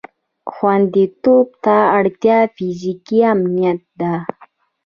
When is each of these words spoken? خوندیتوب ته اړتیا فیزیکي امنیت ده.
خوندیتوب 0.53 1.47
ته 1.63 1.77
اړتیا 1.97 2.39
فیزیکي 2.55 3.19
امنیت 3.33 3.81
ده. 3.99 4.13